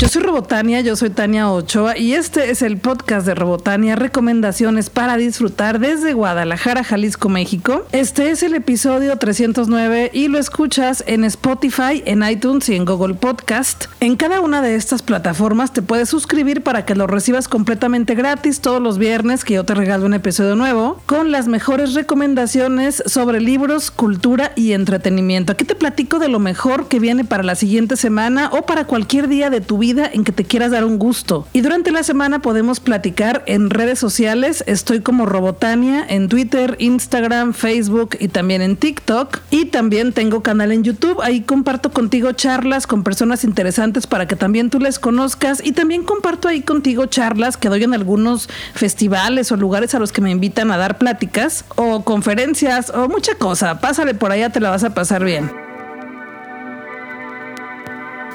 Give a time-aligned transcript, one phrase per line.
[0.00, 4.88] Yo soy Robotania, yo soy Tania Ochoa y este es el podcast de Robotania, recomendaciones
[4.88, 7.84] para disfrutar desde Guadalajara, Jalisco, México.
[7.92, 13.12] Este es el episodio 309 y lo escuchas en Spotify, en iTunes y en Google
[13.12, 13.88] Podcast.
[14.00, 18.62] En cada una de estas plataformas te puedes suscribir para que lo recibas completamente gratis
[18.62, 23.42] todos los viernes que yo te regalo un episodio nuevo con las mejores recomendaciones sobre
[23.42, 25.52] libros, cultura y entretenimiento.
[25.52, 29.28] Aquí te platico de lo mejor que viene para la siguiente semana o para cualquier
[29.28, 31.46] día de tu vida en que te quieras dar un gusto.
[31.52, 34.62] Y durante la semana podemos platicar en redes sociales.
[34.66, 39.38] Estoy como Robotania en Twitter, Instagram, Facebook y también en TikTok.
[39.50, 41.20] Y también tengo canal en YouTube.
[41.22, 45.60] Ahí comparto contigo charlas con personas interesantes para que también tú les conozcas.
[45.64, 50.12] Y también comparto ahí contigo charlas que doy en algunos festivales o lugares a los
[50.12, 53.80] que me invitan a dar pláticas o conferencias o mucha cosa.
[53.80, 55.69] Pásale por allá, te la vas a pasar bien.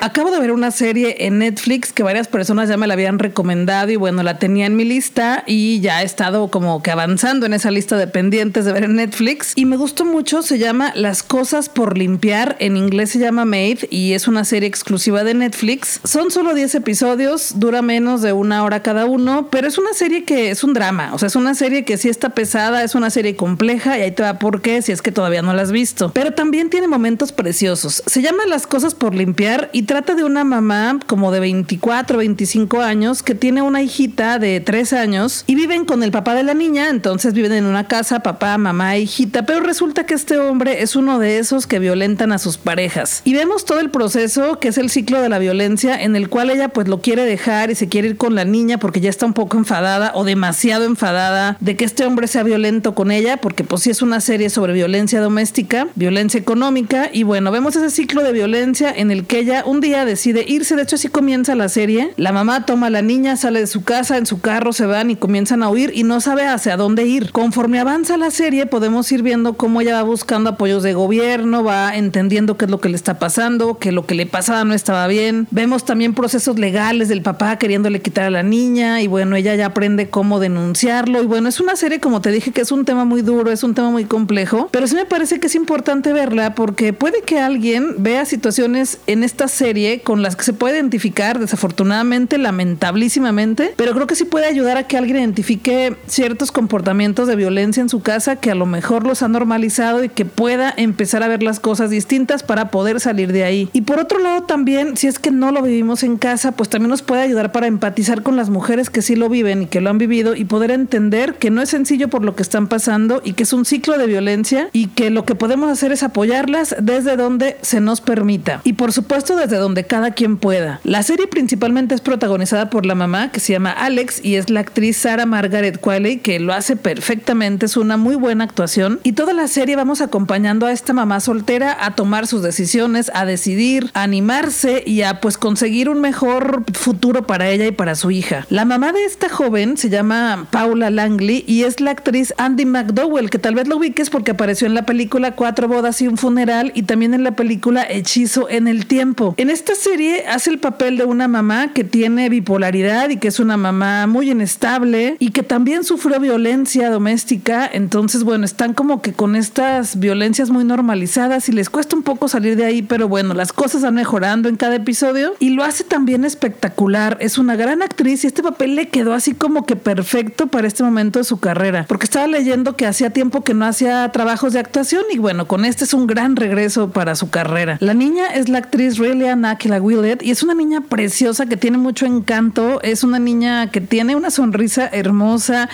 [0.01, 3.91] Acabo de ver una serie en Netflix que varias personas ya me la habían recomendado
[3.91, 7.53] y bueno, la tenía en mi lista y ya he estado como que avanzando en
[7.53, 11.23] esa lista de pendientes de ver en Netflix y me gustó mucho, se llama Las
[11.23, 16.02] cosas por limpiar, en inglés se llama Made y es una serie exclusiva de Netflix.
[16.03, 20.23] Son solo 10 episodios, dura menos de una hora cada uno, pero es una serie
[20.23, 23.09] que es un drama, o sea, es una serie que sí está pesada, es una
[23.09, 25.71] serie compleja y ahí te va por qué si es que todavía no la has
[25.71, 28.03] visto, pero también tiene momentos preciosos.
[28.05, 32.81] Se llama Las cosas por limpiar y trata de una mamá como de 24, 25
[32.81, 36.53] años que tiene una hijita de 3 años y viven con el papá de la
[36.53, 40.95] niña, entonces viven en una casa, papá, mamá, hijita, pero resulta que este hombre es
[40.95, 43.22] uno de esos que violentan a sus parejas.
[43.23, 46.49] Y vemos todo el proceso que es el ciclo de la violencia en el cual
[46.49, 49.25] ella pues lo quiere dejar y se quiere ir con la niña porque ya está
[49.25, 53.64] un poco enfadada o demasiado enfadada de que este hombre sea violento con ella, porque
[53.64, 58.23] pues sí es una serie sobre violencia doméstica, violencia económica y bueno, vemos ese ciclo
[58.23, 60.77] de violencia en el que ella un día decide irse.
[60.77, 62.13] De hecho, así comienza la serie.
[62.15, 65.11] La mamá toma a la niña, sale de su casa, en su carro se van
[65.11, 67.33] y comienzan a huir y no sabe hacia dónde ir.
[67.33, 71.93] Conforme avanza la serie, podemos ir viendo cómo ella va buscando apoyos de gobierno, va
[71.97, 75.08] entendiendo qué es lo que le está pasando, que lo que le pasaba no estaba
[75.08, 75.45] bien.
[75.52, 79.65] Vemos también procesos legales del papá queriéndole quitar a la niña y bueno, ella ya
[79.65, 81.21] aprende cómo denunciarlo.
[81.21, 83.64] Y bueno, es una serie, como te dije, que es un tema muy duro, es
[83.64, 87.39] un tema muy complejo, pero sí me parece que es importante verla porque puede que
[87.39, 89.64] alguien vea situaciones en esta serie
[90.03, 94.83] con las que se puede identificar, desafortunadamente, lamentablísimamente, pero creo que sí puede ayudar a
[94.83, 99.23] que alguien identifique ciertos comportamientos de violencia en su casa que a lo mejor los
[99.23, 103.43] ha normalizado y que pueda empezar a ver las cosas distintas para poder salir de
[103.43, 103.70] ahí.
[103.73, 106.92] Y por otro lado también, si es que no lo vivimos en casa, pues también
[106.92, 109.89] nos puede ayudar para empatizar con las mujeres que sí lo viven y que lo
[109.89, 113.33] han vivido y poder entender que no es sencillo por lo que están pasando y
[113.33, 117.17] que es un ciclo de violencia y que lo que podemos hacer es apoyarlas desde
[117.17, 118.61] donde se nos permita.
[118.64, 120.80] Y por supuesto desde donde cada quien pueda.
[120.83, 124.61] La serie principalmente es protagonizada por la mamá que se llama Alex y es la
[124.61, 129.33] actriz Sarah Margaret Qualley que lo hace perfectamente, es una muy buena actuación y toda
[129.33, 134.04] la serie vamos acompañando a esta mamá soltera a tomar sus decisiones, a decidir, a
[134.04, 138.45] animarse y a pues conseguir un mejor futuro para ella y para su hija.
[138.50, 143.30] La mamá de esta joven se llama Paula Langley y es la actriz Andy McDowell
[143.30, 146.71] que tal vez lo ubiques porque apareció en la película Cuatro bodas y un funeral
[146.75, 149.33] y también en la película Hechizo en el tiempo.
[149.45, 153.39] En esta serie hace el papel de una mamá que tiene bipolaridad y que es
[153.39, 157.69] una mamá muy inestable y que también sufrió violencia doméstica.
[157.72, 162.28] Entonces, bueno, están como que con estas violencias muy normalizadas y les cuesta un poco
[162.28, 165.83] salir de ahí, pero bueno, las cosas van mejorando en cada episodio y lo hace
[165.83, 167.19] también espectacular.
[167.22, 170.81] Es una gran actriz y este papel le quedó así como que perfecto para este
[170.81, 174.60] momento de su carrera, porque estaba leyendo que hacía tiempo que no hacía trabajos de
[174.60, 177.77] actuación y bueno, con este es un gran regreso para su carrera.
[177.80, 181.77] La niña es la actriz Relia la Willett y es una niña preciosa que tiene
[181.77, 185.69] mucho encanto, es una niña que tiene una sonrisa hermosa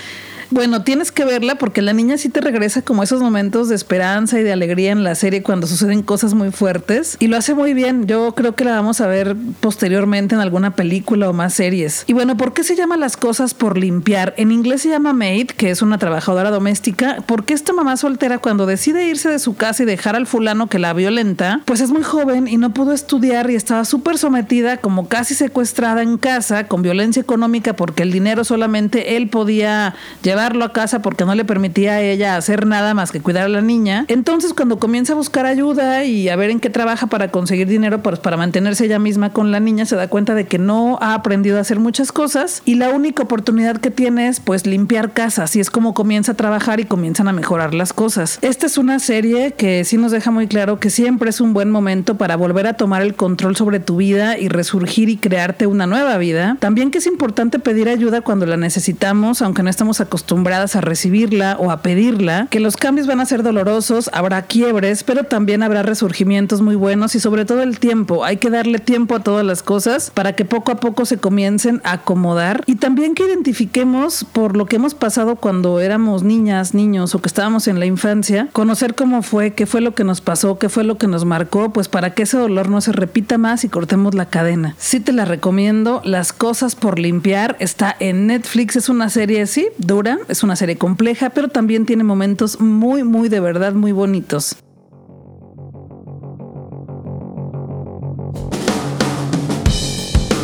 [0.51, 4.37] bueno, tienes que verla porque la niña sí te regresa como esos momentos de esperanza
[4.37, 7.73] y de alegría en la serie cuando suceden cosas muy fuertes y lo hace muy
[7.73, 8.05] bien.
[8.05, 12.03] Yo creo que la vamos a ver posteriormente en alguna película o más series.
[12.05, 14.33] Y bueno, ¿por qué se llama las cosas por limpiar?
[14.37, 18.65] En inglés se llama maid, que es una trabajadora doméstica, porque esta mamá soltera cuando
[18.65, 22.03] decide irse de su casa y dejar al fulano que la violenta, pues es muy
[22.03, 26.81] joven y no pudo estudiar y estaba súper sometida, como casi secuestrada en casa, con
[26.81, 31.45] violencia económica porque el dinero solamente él podía llevar trasladarlo a casa porque no le
[31.45, 34.05] permitía a ella hacer nada más que cuidar a la niña.
[34.07, 38.01] Entonces cuando comienza a buscar ayuda y a ver en qué trabaja para conseguir dinero
[38.01, 41.13] pues, para mantenerse ella misma con la niña, se da cuenta de que no ha
[41.13, 45.55] aprendido a hacer muchas cosas y la única oportunidad que tiene es pues limpiar casas
[45.55, 48.39] y es como comienza a trabajar y comienzan a mejorar las cosas.
[48.41, 51.69] Esta es una serie que sí nos deja muy claro que siempre es un buen
[51.69, 55.85] momento para volver a tomar el control sobre tu vida y resurgir y crearte una
[55.85, 56.57] nueva vida.
[56.59, 61.57] También que es importante pedir ayuda cuando la necesitamos, aunque no estamos acostumbradas a recibirla
[61.59, 65.83] o a pedirla, que los cambios van a ser dolorosos, habrá quiebres, pero también habrá
[65.83, 68.23] resurgimientos muy buenos y sobre todo el tiempo.
[68.23, 71.81] Hay que darle tiempo a todas las cosas para que poco a poco se comiencen
[71.83, 77.13] a acomodar y también que identifiquemos por lo que hemos pasado cuando éramos niñas, niños
[77.13, 80.57] o que estábamos en la infancia, conocer cómo fue, qué fue lo que nos pasó,
[80.57, 83.65] qué fue lo que nos marcó, pues para que ese dolor no se repita más
[83.65, 84.75] y cortemos la cadena.
[84.77, 89.67] Sí te la recomiendo, Las cosas por limpiar está en Netflix, es una serie sí,
[89.77, 94.55] dura, es una serie compleja, pero también tiene momentos muy muy de verdad muy bonitos.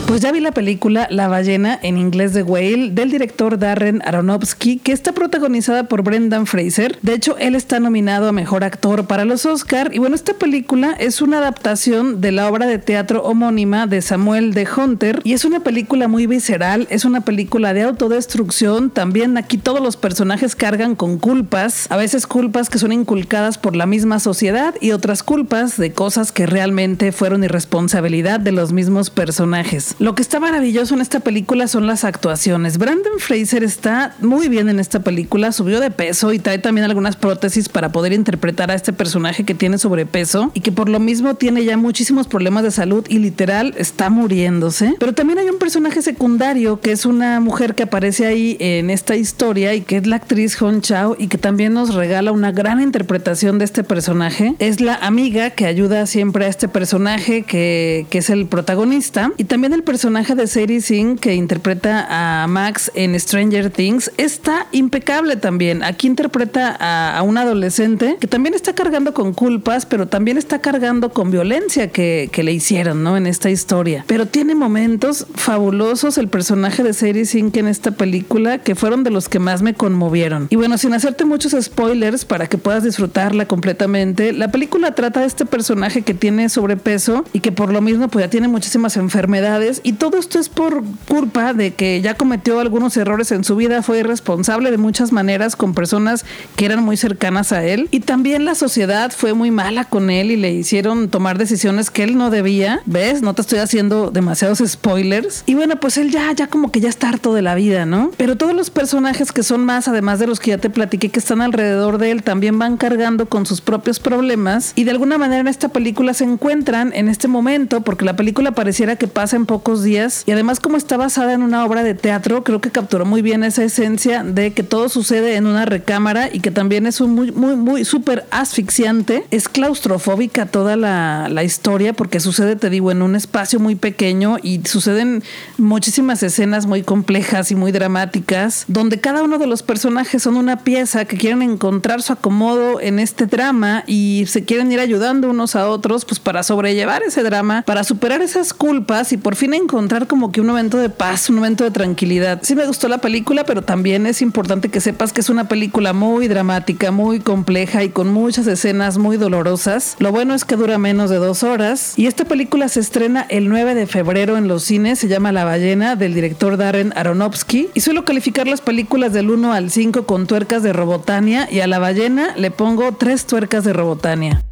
[0.07, 4.77] Pues ya vi la película La ballena en inglés de Whale del director Darren Aronofsky
[4.77, 6.97] que está protagonizada por Brendan Fraser.
[7.01, 10.95] De hecho, él está nominado a mejor actor para los Oscar y bueno, esta película
[10.97, 15.43] es una adaptación de la obra de teatro homónima de Samuel de Hunter y es
[15.43, 18.89] una película muy visceral, es una película de autodestrucción.
[18.89, 23.75] También aquí todos los personajes cargan con culpas, a veces culpas que son inculcadas por
[23.75, 29.09] la misma sociedad y otras culpas de cosas que realmente fueron irresponsabilidad de los mismos
[29.09, 29.96] personajes.
[29.99, 32.77] Lo que está maravilloso en esta película son las actuaciones.
[32.77, 37.15] Brandon Fraser está muy bien en esta película, subió de peso y trae también algunas
[37.15, 41.33] prótesis para poder interpretar a este personaje que tiene sobrepeso y que por lo mismo
[41.33, 44.93] tiene ya muchísimos problemas de salud y literal está muriéndose.
[44.99, 49.15] Pero también hay un personaje secundario que es una mujer que aparece ahí en esta
[49.15, 52.81] historia y que es la actriz Hon Chao y que también nos regala una gran
[52.81, 54.53] interpretación de este personaje.
[54.59, 59.45] Es la amiga que ayuda siempre a este personaje que, que es el protagonista y
[59.45, 65.37] también el personaje de Sadie Singh que interpreta a Max en Stranger Things está impecable
[65.37, 65.81] también.
[65.81, 66.75] Aquí interpreta
[67.17, 71.87] a, un adolescente que también está cargando con culpas, pero también está cargando con violencia
[71.89, 73.15] que, que le hicieron, ¿no?
[73.15, 74.03] En esta historia.
[74.07, 79.09] Pero tiene momentos fabulosos el personaje de Sadie Singh en esta película que fueron de
[79.09, 80.47] los que más me conmovieron.
[80.49, 85.27] Y bueno, sin hacerte muchos spoilers para que puedas disfrutarla completamente, la película trata de
[85.27, 89.76] este personaje que tiene sobrepeso y que por lo mismo pues ya tiene muchísimas enfermedades
[89.83, 93.81] y todo esto es por culpa de que ya cometió algunos errores en su vida,
[93.81, 96.25] fue irresponsable de muchas maneras con personas
[96.55, 100.31] que eran muy cercanas a él y también la sociedad fue muy mala con él
[100.31, 103.21] y le hicieron tomar decisiones que él no debía, ¿ves?
[103.21, 105.43] No te estoy haciendo demasiados spoilers.
[105.45, 108.11] Y bueno, pues él ya ya como que ya está harto de la vida, ¿no?
[108.17, 111.19] Pero todos los personajes que son más además de los que ya te platiqué que
[111.19, 115.41] están alrededor de él también van cargando con sus propios problemas y de alguna manera
[115.41, 119.45] en esta película se encuentran en este momento porque la película pareciera que pasa en
[119.45, 123.05] poco días y además como está basada en una obra de teatro, creo que capturó
[123.05, 127.01] muy bien esa esencia de que todo sucede en una recámara y que también es
[127.01, 129.25] un muy, muy, muy súper asfixiante.
[129.31, 134.37] Es claustrofóbica toda la, la historia porque sucede, te digo, en un espacio muy pequeño
[134.41, 135.23] y suceden
[135.57, 140.63] muchísimas escenas muy complejas y muy dramáticas donde cada uno de los personajes son una
[140.63, 145.55] pieza que quieren encontrar su acomodo en este drama y se quieren ir ayudando unos
[145.55, 150.07] a otros pues para sobrellevar ese drama, para superar esas culpas y por fin encontrar
[150.07, 152.39] como que un momento de paz, un momento de tranquilidad.
[152.43, 155.93] Sí me gustó la película, pero también es importante que sepas que es una película
[155.93, 159.95] muy dramática, muy compleja y con muchas escenas muy dolorosas.
[159.99, 163.49] Lo bueno es que dura menos de dos horas y esta película se estrena el
[163.49, 167.81] 9 de febrero en los cines, se llama La ballena del director Darren Aronofsky y
[167.81, 171.79] suelo calificar las películas del 1 al 5 con tuercas de Robotania y a La
[171.79, 174.46] ballena le pongo tres tuercas de Robotania.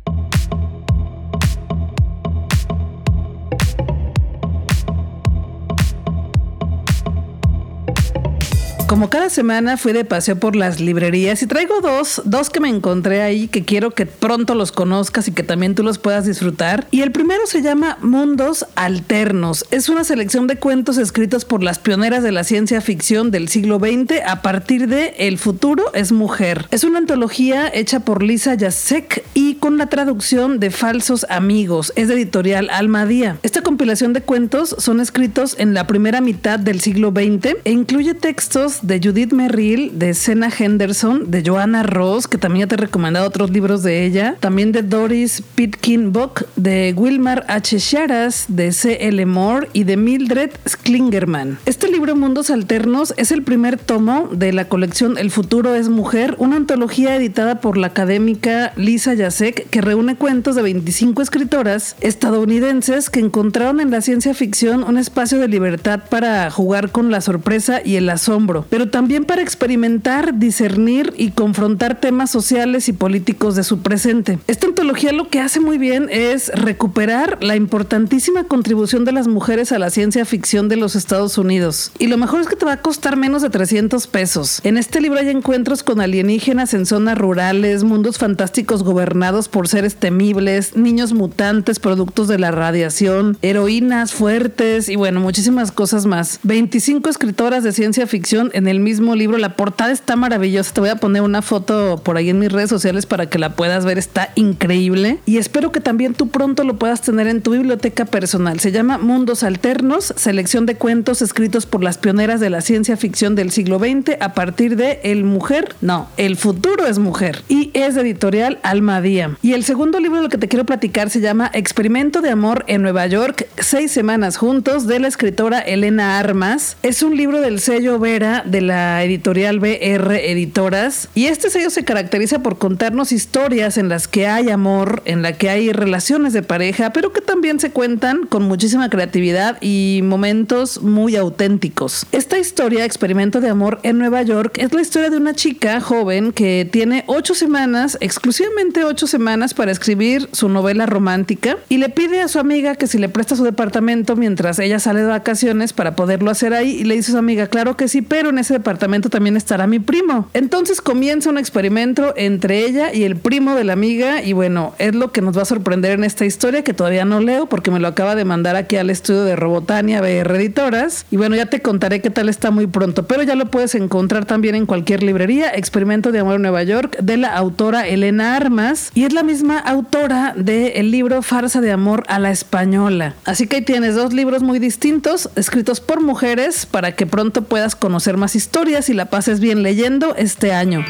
[8.88, 12.70] Como cada semana fui de paseo por las librerías y traigo dos, dos que me
[12.70, 16.88] encontré ahí que quiero que pronto los conozcas y que también tú los puedas disfrutar.
[16.92, 19.66] Y el primero se llama Mundos Alternos.
[19.72, 23.80] Es una selección de cuentos escritos por las pioneras de la ciencia ficción del siglo
[23.80, 26.68] XX a partir de El futuro es mujer.
[26.70, 31.92] Es una antología hecha por Lisa Yasek y con la traducción de Falsos Amigos.
[31.96, 33.40] Es de editorial Almadía.
[33.42, 38.14] Esta compilación de cuentos son escritos en la primera mitad del siglo XX e incluye
[38.14, 42.86] textos De Judith Merrill, de Sena Henderson, de Joanna Ross, que también ya te he
[42.86, 47.78] recomendado otros libros de ella, también de Doris Pitkin Bock, de Wilmar H.
[47.80, 49.08] Sharas, de C.
[49.08, 49.26] L.
[49.26, 51.58] Moore y de Mildred Sklingerman.
[51.66, 56.36] Este libro Mundos Alternos es el primer tomo de la colección El futuro es mujer,
[56.40, 63.10] una antología editada por la académica Lisa Yasek que reúne cuentos de 25 escritoras estadounidenses
[63.10, 67.82] que encontraron en la ciencia ficción un espacio de libertad para jugar con la sorpresa
[67.84, 73.64] y el asombro, pero también para experimentar, discernir y confrontar temas sociales y políticos de
[73.64, 74.40] su presente.
[74.48, 79.72] Esta antología lo que hace muy bien es recuperar la importantísima contribución de las mujeres
[79.72, 81.92] a la ciencia ficción de los Estados Unidos.
[82.00, 84.62] Y lo mejor es que te va a costar menos de 300 pesos.
[84.64, 89.96] En este libro hay encuentros con alienígenas en zonas rurales, mundos fantásticos gobernados por seres
[89.96, 96.40] temibles, niños mutantes productos de la radiación, heroínas fuertes y bueno, muchísimas cosas más.
[96.44, 99.38] 25 escritoras de ciencia ficción en el mismo libro.
[99.38, 100.74] La portada está maravillosa.
[100.74, 103.56] Te voy a poner una foto por ahí en mis redes sociales para que la
[103.56, 103.98] puedas ver.
[103.98, 105.20] Está increíble.
[105.26, 108.60] Y espero que también tú pronto lo puedas tener en tu biblioteca personal.
[108.60, 113.36] Se llama Mundos Alternos, selección de cuentos escritos por las pioneras de la ciencia ficción
[113.36, 115.76] del siglo XX a partir de El Mujer.
[115.82, 117.44] No, El Futuro es Mujer.
[117.50, 119.38] Y es editorial Almadía.
[119.42, 122.82] Y el segundo libro del que te quiero platicar se llama Experimento de Amor en
[122.82, 126.78] Nueva York, seis semanas juntos, de la escritora Elena Armas.
[126.84, 131.10] Es un libro del sello Vera de la editorial BR Editoras.
[131.16, 135.34] Y este sello se caracteriza por contarnos historias en las que hay amor, en la
[135.34, 140.82] que hay relaciones de pareja, pero que también se cuentan con muchísima creatividad y momentos
[140.82, 142.06] muy auténticos.
[142.12, 146.32] Esta historia, Experimento de Amor en Nueva York, es la historia de una chica joven
[146.32, 152.22] que tiene ocho semanas, exclusivamente ocho semanas, para escribir su novela romántica y le pide
[152.22, 155.96] a su amiga que si le presta su departamento mientras ella sale de vacaciones para
[155.96, 158.54] poderlo hacer ahí y le dice a su amiga, claro que sí, pero en ese
[158.54, 160.28] departamento también estará mi primo.
[160.34, 164.94] Entonces comienza un experimento entre ella y el primo de la amiga y bueno, es
[164.94, 167.80] lo que nos va a sorprender en esta historia que todavía no leo porque me
[167.80, 171.62] lo acaba de mandar aquí al estudio de Robotania BR Editoras y bueno, ya te
[171.62, 175.50] contaré qué tal está muy pronto, pero ya lo puedes encontrar también en cualquier librería,
[175.52, 179.60] Experimento de Amor en Nueva York de la autora Elena Armas y es la misma
[179.60, 183.14] autora del libro Farsa de Amor a la Española.
[183.24, 187.76] Así que ahí tienes dos libros muy distintos escritos por mujeres para que pronto puedas
[187.76, 190.84] conocer más historias y la pases bien leyendo este año.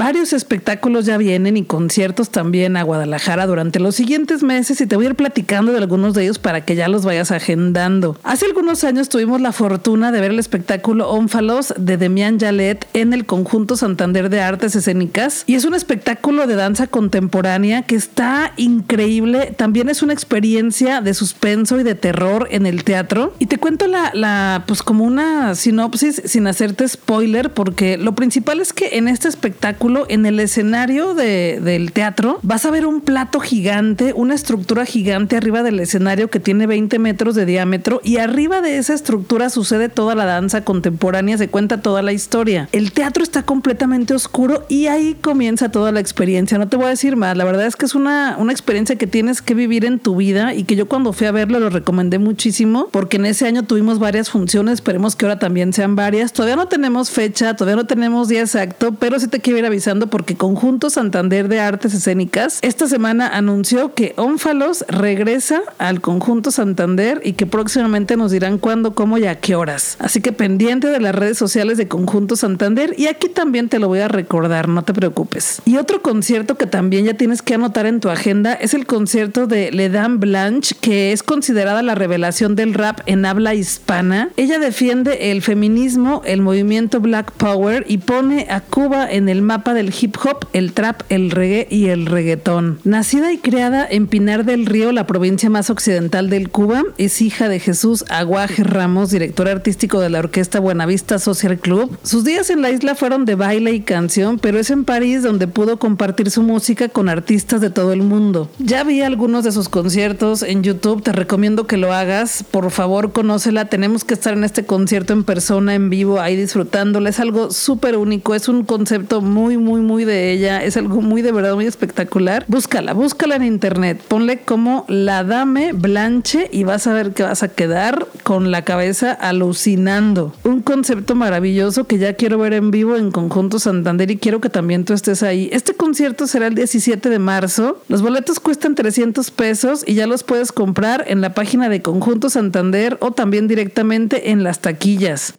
[0.00, 4.96] Varios espectáculos ya vienen y conciertos también a Guadalajara durante los siguientes meses y te
[4.96, 8.16] voy a ir platicando de algunos de ellos para que ya los vayas agendando.
[8.22, 13.12] Hace algunos años tuvimos la fortuna de ver el espectáculo Ónfalos de Demian Yalet en
[13.12, 18.54] el conjunto Santander de Artes Escénicas y es un espectáculo de danza contemporánea que está
[18.56, 19.52] increíble.
[19.54, 23.86] También es una experiencia de suspenso y de terror en el teatro y te cuento
[23.86, 29.06] la, la pues como una sinopsis sin hacerte spoiler porque lo principal es que en
[29.06, 34.84] este espectáculo en el escenario del teatro, vas a ver un plato gigante, una estructura
[34.84, 39.50] gigante arriba del escenario que tiene 20 metros de diámetro y arriba de esa estructura
[39.50, 42.68] sucede toda la danza contemporánea, se cuenta toda la historia.
[42.72, 46.58] El teatro está completamente oscuro y ahí comienza toda la experiencia.
[46.58, 49.06] No te voy a decir más, la verdad es que es una, una experiencia que
[49.06, 52.18] tienes que vivir en tu vida y que yo cuando fui a verlo lo recomendé
[52.18, 56.32] muchísimo porque en ese año tuvimos varias funciones, esperemos que ahora también sean varias.
[56.32, 60.08] Todavía no tenemos fecha, todavía no tenemos día exacto, pero sí te quiero ir avisando
[60.08, 67.20] porque Conjunto Santander de Artes Escénicas esta semana anunció que Ónfalos regresa al Conjunto Santander
[67.24, 69.96] y que próximamente nos dirán cuándo, cómo y a qué horas.
[70.00, 73.88] Así que pendiente de las redes sociales de Conjunto Santander y aquí también te lo
[73.88, 75.62] voy a recordar, no te preocupes.
[75.64, 79.46] Y otro concierto que también ya tienes que anotar en tu agenda es el concierto
[79.46, 84.30] de Le Dame Blanche, que es considerada la revelación del rap en habla hispana.
[84.36, 89.59] Ella defiende el feminismo, el movimiento Black Power y pone a Cuba en el mapa
[89.60, 92.80] del hip hop, el trap, el reggae y el reggaetón.
[92.84, 97.48] Nacida y creada en Pinar del Río, la provincia más occidental del Cuba, es hija
[97.48, 101.96] de Jesús Aguaje Ramos, director artístico de la orquesta Buenavista Social Club.
[102.02, 105.46] Sus días en la isla fueron de baile y canción, pero es en París donde
[105.46, 108.50] pudo compartir su música con artistas de todo el mundo.
[108.58, 112.44] Ya vi algunos de sus conciertos en YouTube, te recomiendo que lo hagas.
[112.50, 113.66] Por favor, conócela.
[113.66, 117.08] Tenemos que estar en este concierto en persona, en vivo, ahí disfrutándolo.
[117.08, 120.62] Es algo súper único, es un concepto muy, muy, muy de ella.
[120.62, 122.44] Es algo muy de verdad, muy espectacular.
[122.48, 124.00] Búscala, búscala en internet.
[124.06, 128.62] Ponle como la Dame Blanche y vas a ver que vas a quedar con la
[128.62, 130.34] cabeza alucinando.
[130.44, 134.48] Un concepto maravilloso que ya quiero ver en vivo en Conjunto Santander y quiero que
[134.48, 135.48] también tú estés ahí.
[135.52, 137.82] Este concierto será el 17 de marzo.
[137.88, 142.30] Los boletos cuestan 300 pesos y ya los puedes comprar en la página de Conjunto
[142.30, 145.34] Santander o también directamente en las taquillas.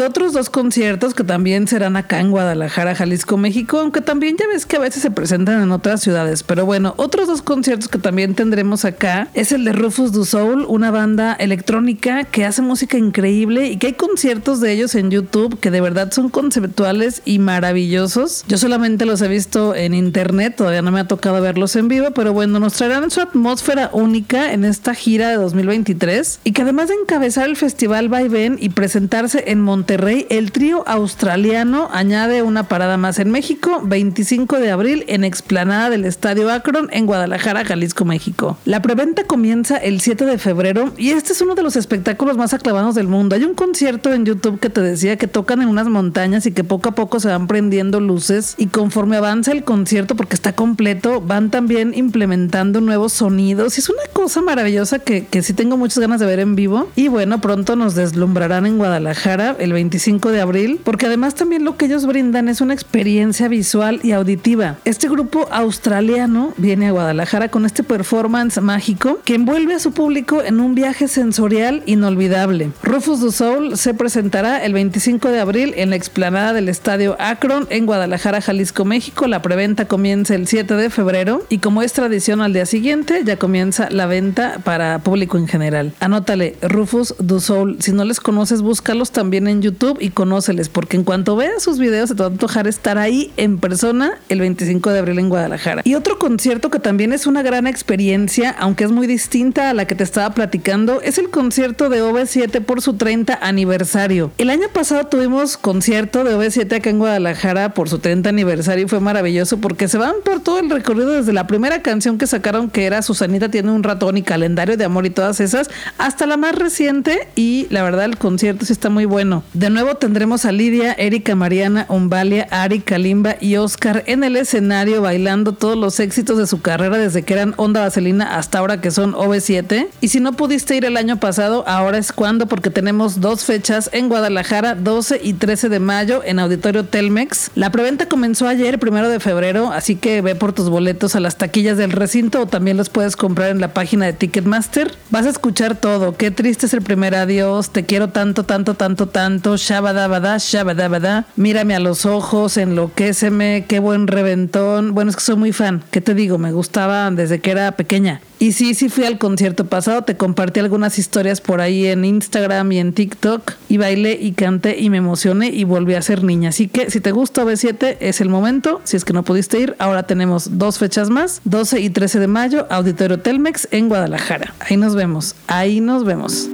[0.00, 4.66] Otros dos conciertos que también serán acá en Guadalajara, Jalisco, México, aunque también ya ves
[4.66, 6.42] que a veces se presentan en otras ciudades.
[6.42, 10.64] Pero bueno, otros dos conciertos que también tendremos acá es el de Rufus Du Soul,
[10.68, 15.58] una banda electrónica que hace música increíble y que hay conciertos de ellos en YouTube
[15.60, 18.44] que de verdad son conceptuales y maravillosos.
[18.48, 22.12] Yo solamente los he visto en internet, todavía no me ha tocado verlos en vivo,
[22.14, 26.88] pero bueno, nos traerán su atmósfera única en esta gira de 2023 y que además
[26.88, 32.64] de encabezar el festival Vaivén y presentarse en Monterrey, Monterrey, el trío australiano añade una
[32.64, 38.04] parada más en México, 25 de abril en explanada del Estadio Akron en Guadalajara, Jalisco,
[38.04, 38.58] México.
[38.66, 42.52] La preventa comienza el 7 de febrero y este es uno de los espectáculos más
[42.52, 43.34] aclamados del mundo.
[43.34, 46.64] Hay un concierto en YouTube que te decía que tocan en unas montañas y que
[46.64, 51.22] poco a poco se van prendiendo luces y conforme avanza el concierto porque está completo,
[51.22, 55.98] van también implementando nuevos sonidos y es una cosa maravillosa que, que sí tengo muchas
[56.00, 60.40] ganas de ver en vivo y bueno, pronto nos deslumbrarán en Guadalajara el 25 de
[60.40, 64.76] abril, porque además también lo que ellos brindan es una experiencia visual y auditiva.
[64.84, 70.42] Este grupo australiano viene a Guadalajara con este performance mágico que envuelve a su público
[70.42, 72.72] en un viaje sensorial inolvidable.
[72.82, 77.68] Rufus du Soul se presentará el 25 de abril en la explanada del Estadio Akron
[77.70, 79.28] en Guadalajara, Jalisco, México.
[79.28, 83.36] La preventa comienza el 7 de febrero y como es tradición al día siguiente ya
[83.36, 85.92] comienza la venta para público en general.
[86.00, 87.76] Anótale Rufus du Soul.
[87.78, 89.67] Si no les conoces, búscalos también en YouTube
[90.00, 93.32] y conóceles, porque en cuanto veas sus videos se te va a antojar estar ahí
[93.36, 95.82] en persona el 25 de abril en Guadalajara.
[95.84, 99.86] Y otro concierto que también es una gran experiencia, aunque es muy distinta a la
[99.86, 104.30] que te estaba platicando, es el concierto de OV7 por su 30 aniversario.
[104.38, 108.88] El año pasado tuvimos concierto de OV7 acá en Guadalajara por su 30 aniversario y
[108.88, 112.70] fue maravilloso porque se van por todo el recorrido desde la primera canción que sacaron
[112.70, 116.36] que era Susanita tiene un ratón y calendario de amor y todas esas hasta la
[116.36, 119.42] más reciente y la verdad el concierto sí está muy bueno.
[119.54, 125.00] De nuevo tendremos a Lidia, Erika, Mariana, Umbalia, Ari, Kalimba y Oscar en el escenario
[125.00, 128.90] bailando todos los éxitos de su carrera desde que eran Onda Vaselina hasta ahora que
[128.90, 129.88] son OV7.
[130.02, 133.88] Y si no pudiste ir el año pasado, ahora es cuando porque tenemos dos fechas
[133.94, 137.50] en Guadalajara, 12 y 13 de mayo en Auditorio Telmex.
[137.54, 141.38] La preventa comenzó ayer, primero de febrero, así que ve por tus boletos a las
[141.38, 144.94] taquillas del recinto o también los puedes comprar en la página de Ticketmaster.
[145.08, 146.18] Vas a escuchar todo.
[146.18, 147.70] Qué triste es el primer adiós.
[147.70, 154.06] Te quiero tanto, tanto, tanto, tanto shabadabada, shabadabada, mírame a los ojos, enloquéceme, qué buen
[154.06, 154.94] reventón.
[154.94, 156.38] Bueno, es que soy muy fan, ¿qué te digo?
[156.38, 158.20] Me gustaba desde que era pequeña.
[158.40, 162.70] Y sí, sí fui al concierto pasado, te compartí algunas historias por ahí en Instagram
[162.70, 166.50] y en TikTok y bailé y canté y me emocioné y volví a ser niña.
[166.50, 169.74] Así que si te gusta B7 es el momento, si es que no pudiste ir,
[169.80, 174.54] ahora tenemos dos fechas más, 12 y 13 de mayo, Auditorio Telmex en Guadalajara.
[174.60, 176.48] Ahí nos vemos, ahí nos vemos.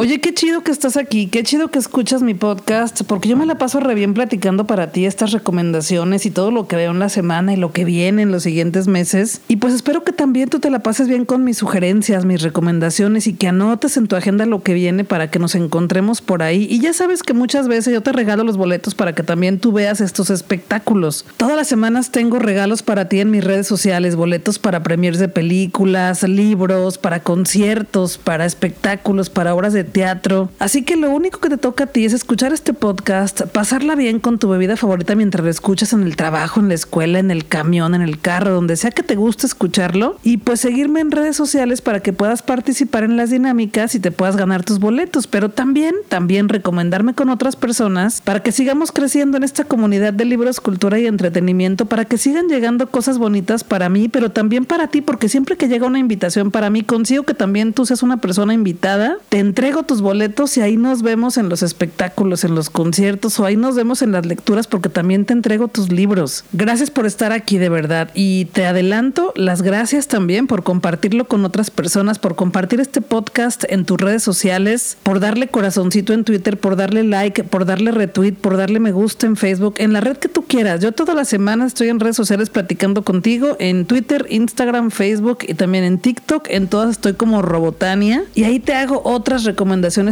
[0.00, 3.46] Oye, qué chido que estás aquí, qué chido que escuchas mi podcast, porque yo me
[3.46, 7.00] la paso re bien platicando para ti estas recomendaciones y todo lo que veo en
[7.00, 9.40] la semana y lo que viene en los siguientes meses.
[9.48, 13.26] Y pues espero que también tú te la pases bien con mis sugerencias, mis recomendaciones
[13.26, 16.68] y que anotes en tu agenda lo que viene para que nos encontremos por ahí.
[16.70, 19.72] Y ya sabes que muchas veces yo te regalo los boletos para que también tú
[19.72, 21.26] veas estos espectáculos.
[21.38, 25.26] Todas las semanas tengo regalos para ti en mis redes sociales, boletos para premiers de
[25.26, 30.50] películas, libros, para conciertos, para espectáculos, para obras de teatro.
[30.58, 34.20] Así que lo único que te toca a ti es escuchar este podcast, pasarla bien
[34.20, 37.46] con tu bebida favorita mientras lo escuchas en el trabajo, en la escuela, en el
[37.46, 40.18] camión, en el carro, donde sea que te guste escucharlo.
[40.22, 44.12] Y pues seguirme en redes sociales para que puedas participar en las dinámicas y te
[44.12, 45.26] puedas ganar tus boletos.
[45.26, 50.24] Pero también, también recomendarme con otras personas para que sigamos creciendo en esta comunidad de
[50.24, 54.88] libros, cultura y entretenimiento, para que sigan llegando cosas bonitas para mí, pero también para
[54.88, 58.18] ti, porque siempre que llega una invitación para mí, consigo que también tú seas una
[58.18, 59.16] persona invitada.
[59.28, 63.44] Te entrego tus boletos y ahí nos vemos en los espectáculos, en los conciertos o
[63.44, 66.44] ahí nos vemos en las lecturas porque también te entrego tus libros.
[66.52, 71.44] Gracias por estar aquí de verdad y te adelanto las gracias también por compartirlo con
[71.44, 76.58] otras personas, por compartir este podcast en tus redes sociales, por darle corazoncito en Twitter,
[76.58, 80.16] por darle like, por darle retweet, por darle me gusta en Facebook, en la red
[80.16, 80.80] que tú quieras.
[80.80, 85.54] Yo toda la semana estoy en redes sociales platicando contigo en Twitter, Instagram, Facebook y
[85.54, 86.48] también en TikTok.
[86.50, 89.67] En todas estoy como Robotania y ahí te hago otras recomendaciones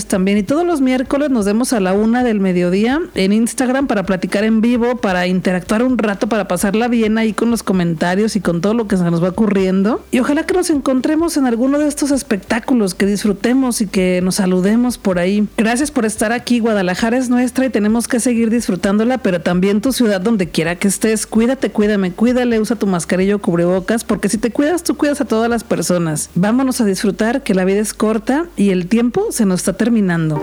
[0.07, 0.39] también.
[0.39, 4.45] Y todos los miércoles nos vemos a la una del mediodía en Instagram para platicar
[4.45, 8.61] en vivo, para interactuar un rato, para pasarla bien ahí con los comentarios y con
[8.61, 10.05] todo lo que se nos va ocurriendo.
[10.11, 14.37] Y ojalá que nos encontremos en alguno de estos espectáculos, que disfrutemos y que nos
[14.37, 15.49] saludemos por ahí.
[15.57, 16.61] Gracias por estar aquí.
[16.61, 20.89] Guadalajara es nuestra y tenemos que seguir disfrutándola, pero también tu ciudad donde quiera que
[20.89, 21.27] estés.
[21.27, 25.25] Cuídate, cuídame, cuídale, usa tu mascarilla o cubrebocas, porque si te cuidas, tú cuidas a
[25.25, 26.31] todas las personas.
[26.35, 30.41] Vámonos a disfrutar que la vida es corta y el tiempo se nos está terminando.